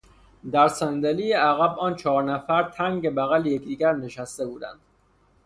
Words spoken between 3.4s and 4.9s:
یکدیگر نشسته بودند.